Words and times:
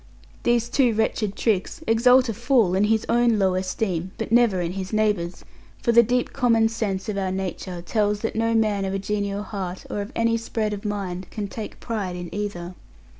These 0.41 0.67
two 0.67 0.95
wretched 0.95 1.35
tricks 1.35 1.83
exalt 1.85 2.27
a 2.27 2.33
fool 2.33 2.73
in 2.73 2.85
his 2.85 3.05
own 3.07 3.37
low 3.37 3.53
esteem, 3.53 4.13
but 4.17 4.31
never 4.31 4.59
in 4.59 4.71
his 4.71 4.91
neighbour's; 4.91 5.45
for 5.83 5.91
the 5.91 6.01
deep 6.01 6.33
common 6.33 6.69
sense 6.69 7.07
of 7.07 7.19
our 7.19 7.31
nature 7.31 7.83
tells 7.83 8.21
that 8.21 8.35
no 8.35 8.55
man 8.55 8.83
of 8.83 8.95
a 8.95 8.97
genial 8.97 9.43
heart, 9.43 9.85
or 9.91 10.01
of 10.01 10.11
any 10.15 10.37
spread 10.37 10.73
of 10.73 10.85
mind, 10.85 11.27
can 11.29 11.47
take 11.47 11.79
pride 11.79 12.15
in 12.15 12.33
either. 12.33 12.73